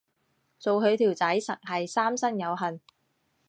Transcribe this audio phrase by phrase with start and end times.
[0.57, 2.81] 做佢條仔實係三生有幸